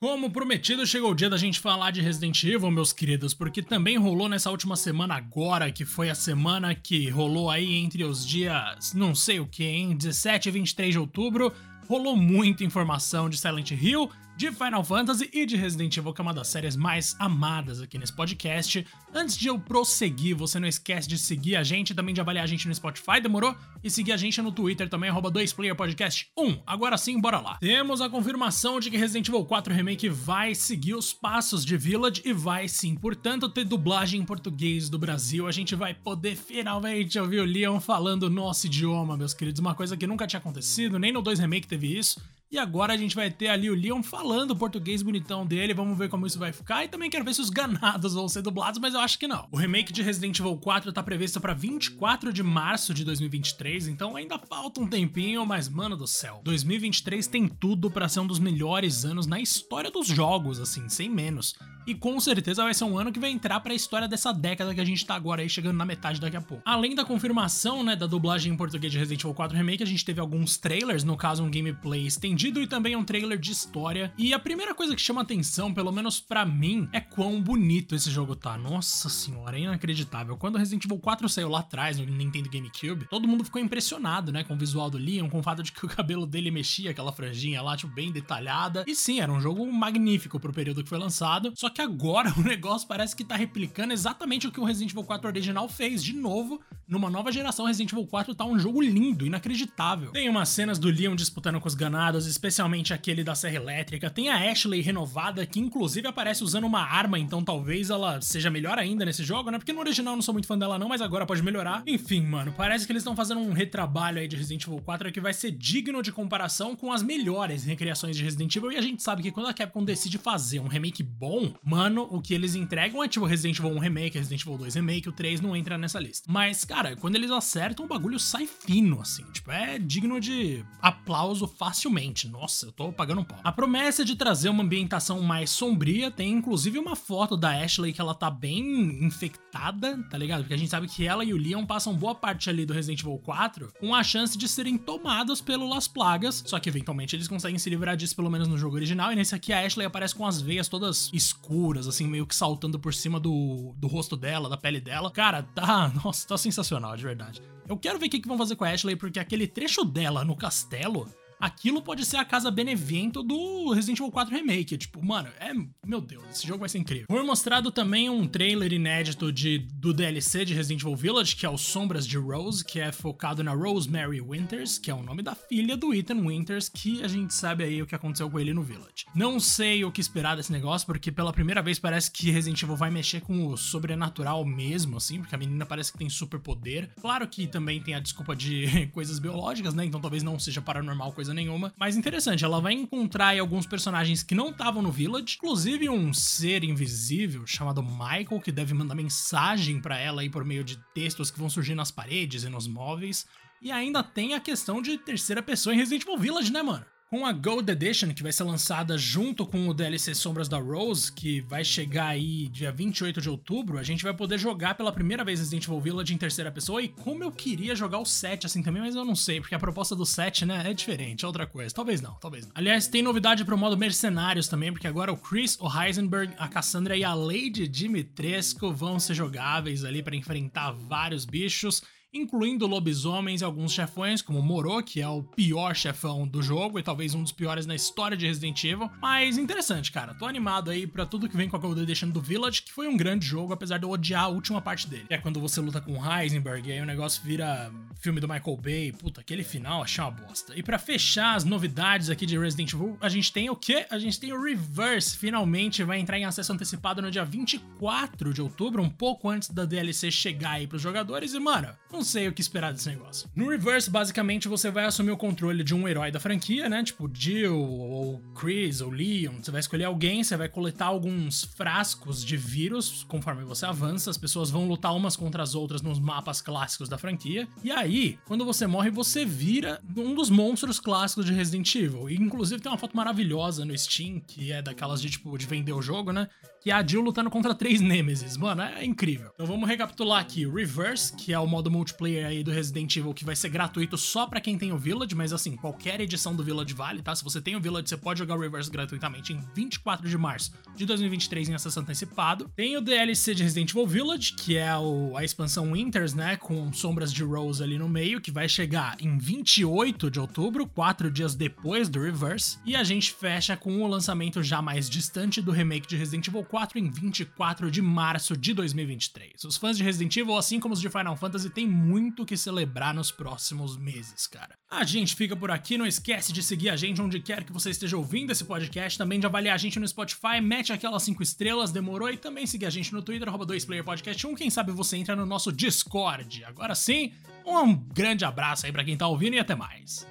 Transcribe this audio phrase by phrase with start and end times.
[0.00, 3.96] Como prometido, chegou o dia da gente falar de Resident Evil, meus queridos, porque também
[3.96, 8.94] rolou nessa última semana agora, que foi a semana que rolou aí entre os dias,
[8.94, 11.52] não sei o que, hein, 17 e 23 de outubro,
[11.88, 16.22] rolou muita informação de Silent Hill, de Final Fantasy e de Resident Evil, que é
[16.22, 18.86] uma das séries mais amadas aqui nesse podcast.
[19.12, 22.46] Antes de eu prosseguir, você não esquece de seguir a gente, também de avaliar a
[22.46, 23.56] gente no Spotify, demorou?
[23.82, 26.62] E seguir a gente no Twitter também, arroba 2playerpodcast1.
[26.64, 27.56] Agora sim, bora lá.
[27.56, 32.22] Temos a confirmação de que Resident Evil 4 Remake vai seguir os passos de Village
[32.24, 35.48] e vai sim, portanto, ter dublagem em português do Brasil.
[35.48, 39.60] A gente vai poder finalmente ouvir o Leon falando nosso idioma, meus queridos.
[39.60, 42.20] Uma coisa que nunca tinha acontecido, nem no 2 Remake teve isso.
[42.50, 45.98] E agora a gente vai ter ali o Leon falando o português bonitão dele, vamos
[45.98, 46.82] ver como isso vai ficar.
[46.82, 49.46] E também quero ver se os ganados vão ser dublados, mas eu acho que não.
[49.52, 54.16] O remake de Resident Evil 4 tá previsto para 24 de março de 2023, então
[54.16, 56.40] ainda falta um tempinho, mas mano do céu.
[56.42, 61.10] 2023 tem tudo para ser um dos melhores anos na história dos jogos, assim, sem
[61.10, 61.54] menos.
[61.86, 64.74] E com certeza vai ser um ano que vai entrar para a história dessa década
[64.74, 66.62] que a gente tá agora aí, chegando na metade daqui a pouco.
[66.66, 70.04] Além da confirmação, né, da dublagem em português de Resident Evil 4 Remake, a gente
[70.04, 74.12] teve alguns trailers, no caso um gameplay estendido e também um trailer de história.
[74.16, 78.10] E a primeira coisa que chama atenção, pelo menos para mim, é quão bonito esse
[78.10, 78.56] jogo tá.
[78.56, 80.36] Nossa senhora, é inacreditável.
[80.36, 84.44] Quando Resident Evil 4 saiu lá atrás no Nintendo GameCube, todo mundo ficou impressionado, né,
[84.44, 87.12] com o visual do Leon, com o fato de que o cabelo dele mexia, aquela
[87.12, 88.84] franjinha lá, tipo, bem detalhada.
[88.86, 91.52] E sim, era um jogo magnífico pro período que foi lançado.
[91.56, 95.04] Só que agora o negócio parece que tá replicando exatamente o que o Resident Evil
[95.04, 96.60] 4 original fez de novo.
[96.86, 100.12] Numa nova geração, Resident Evil 4 tá um jogo lindo, inacreditável.
[100.12, 104.10] Tem umas cenas do Leon disputando com os ganados, especialmente aquele da Serra Elétrica.
[104.10, 108.78] Tem a Ashley renovada, que inclusive aparece usando uma arma, então talvez ela seja melhor
[108.78, 109.58] ainda nesse jogo, né?
[109.58, 111.82] Porque no original não sou muito fã dela não, mas agora pode melhorar.
[111.86, 115.20] Enfim, mano, parece que eles estão fazendo um retrabalho aí de Resident Evil 4 que
[115.20, 118.72] vai ser digno de comparação com as melhores recriações de Resident Evil.
[118.72, 122.20] E a gente sabe que quando a Capcom decide fazer um remake bom, mano, o
[122.20, 125.40] que eles entregam é tipo Resident Evil 1 Remake, Resident Evil 2 Remake, o 3
[125.40, 126.30] não entra nessa lista.
[126.30, 129.24] Mas, cara, quando eles acertam, o bagulho sai fino, assim.
[129.32, 132.17] Tipo, é digno de aplauso facilmente.
[132.26, 133.38] Nossa, eu tô pagando um pau.
[133.44, 138.00] A promessa de trazer uma ambientação mais sombria tem inclusive uma foto da Ashley que
[138.00, 140.40] ela tá bem infectada, tá ligado?
[140.40, 143.00] Porque a gente sabe que ela e o Leon passam boa parte ali do Resident
[143.00, 147.28] Evil 4 com a chance de serem tomados pelo Las Plagas, só que eventualmente eles
[147.28, 150.14] conseguem se livrar disso pelo menos no jogo original, e nesse aqui a Ashley aparece
[150.14, 154.48] com as veias todas escuras, assim, meio que saltando por cima do, do rosto dela,
[154.48, 155.10] da pele dela.
[155.10, 157.42] Cara, tá, nossa, tá sensacional, de verdade.
[157.68, 160.24] Eu quero ver o que, que vão fazer com a Ashley, porque aquele trecho dela
[160.24, 161.06] no castelo
[161.40, 164.78] aquilo pode ser a casa Benevento do Resident Evil 4 Remake.
[164.78, 165.52] Tipo, mano, é.
[165.86, 167.06] Meu Deus, esse jogo vai ser incrível.
[167.08, 171.50] Foi mostrado também um trailer inédito de, do DLC de Resident Evil Village, que é
[171.50, 175.34] o Sombras de Rose, que é focado na Rosemary Winters, que é o nome da
[175.34, 178.62] filha do Ethan Winters, que a gente sabe aí o que aconteceu com ele no
[178.62, 179.06] Village.
[179.14, 182.76] Não sei o que esperar desse negócio, porque pela primeira vez parece que Resident Evil
[182.76, 186.90] vai mexer com o sobrenatural mesmo, assim, porque a menina parece que tem super poder.
[187.00, 189.84] Claro que também tem a desculpa de coisas biológicas, né?
[189.84, 191.72] Então talvez não seja paranormal coisa nenhuma.
[191.76, 196.12] Mas interessante, ela vai encontrar aí alguns personagens que não estavam no Village, inclusive um
[196.12, 201.30] ser invisível chamado Michael, que deve mandar mensagem para ela aí por meio de textos
[201.30, 203.26] que vão surgir nas paredes e nos móveis.
[203.60, 206.84] E ainda tem a questão de terceira pessoa em Resident Evil Village, né, mano?
[207.10, 211.10] Com a Gold Edition, que vai ser lançada junto com o DLC Sombras da Rose,
[211.10, 215.24] que vai chegar aí dia 28 de outubro, a gente vai poder jogar pela primeira
[215.24, 216.82] vez Resident Evil Village em terceira pessoa.
[216.82, 219.58] E como eu queria jogar o 7 assim também, mas eu não sei, porque a
[219.58, 221.74] proposta do 7, né, é diferente, é outra coisa.
[221.74, 222.52] Talvez não, talvez não.
[222.54, 226.94] Aliás, tem novidade pro modo Mercenários também, porque agora o Chris, o Heisenberg, a Cassandra
[226.94, 231.82] e a Lady Dimitrescu vão ser jogáveis ali para enfrentar vários bichos
[232.12, 236.82] incluindo lobisomens e alguns chefões, como Moro, que é o pior chefão do jogo e
[236.82, 238.90] talvez um dos piores na história de Resident Evil.
[239.00, 240.14] Mas interessante, cara.
[240.14, 242.88] Tô animado aí para tudo que vem com a Gold Edition do Village, que foi
[242.88, 245.06] um grande jogo, apesar de eu odiar a última parte dele.
[245.10, 248.92] É quando você luta com Heisenberg e aí o negócio vira filme do Michael Bay.
[248.92, 250.56] Puta, aquele final achei uma bosta.
[250.56, 253.86] E para fechar as novidades aqui de Resident Evil, a gente tem o quê?
[253.90, 255.16] A gente tem o Reverse.
[255.16, 259.64] Finalmente vai entrar em acesso antecipado no dia 24 de outubro, um pouco antes da
[259.64, 261.34] DLC chegar aí pros jogadores.
[261.34, 261.68] E, mano,
[261.98, 263.28] não sei o que esperar desse negócio.
[263.34, 266.84] No Reverse, basicamente, você vai assumir o controle de um herói da franquia, né?
[266.84, 269.34] Tipo Jill, ou Chris, ou Leon.
[269.42, 274.10] Você vai escolher alguém, você vai coletar alguns frascos de vírus conforme você avança.
[274.10, 277.48] As pessoas vão lutar umas contra as outras nos mapas clássicos da franquia.
[277.64, 282.08] E aí, quando você morre, você vira um dos monstros clássicos de Resident Evil.
[282.08, 285.72] E, inclusive, tem uma foto maravilhosa no Steam, que é daquelas de, tipo, de vender
[285.72, 286.28] o jogo, né?
[286.60, 288.36] Que é a Jill lutando contra três Nemesis.
[288.36, 289.30] Mano, é incrível.
[289.34, 290.46] Então vamos recapitular aqui.
[290.46, 293.96] Reverse, que é o modo multiplayer multiplayer aí do Resident Evil que vai ser gratuito
[293.96, 297.14] só para quem tem o Village, mas assim, qualquer edição do Village vale, tá?
[297.14, 300.52] Se você tem o Village, você pode jogar o Reverse gratuitamente em 24 de março
[300.76, 302.50] de 2023 em acesso antecipado.
[302.54, 306.72] Tem o DLC de Resident Evil Village, que é o, a expansão Winters, né, com
[306.72, 311.34] sombras de Rose ali no meio, que vai chegar em 28 de outubro, quatro dias
[311.34, 315.86] depois do Reverse, e a gente fecha com o lançamento já mais distante do remake
[315.86, 319.44] de Resident Evil 4 em 24 de março de 2023.
[319.44, 322.92] Os fãs de Resident Evil, assim como os de Final Fantasy, têm muito que celebrar
[322.92, 324.58] nos próximos meses, cara.
[324.70, 327.70] A gente fica por aqui, não esquece de seguir a gente onde quer que você
[327.70, 331.70] esteja ouvindo esse podcast, também de avaliar a gente no Spotify, mete aquelas 5 estrelas,
[331.70, 335.24] demorou, e também seguir a gente no Twitter, arroba 2playerpodcast1, quem sabe você entra no
[335.24, 336.44] nosso Discord.
[336.44, 337.12] Agora sim,
[337.46, 340.06] um grande abraço aí para quem tá ouvindo e até mais.